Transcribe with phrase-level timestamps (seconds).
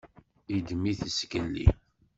[0.53, 1.67] Yeddem-it zgelli.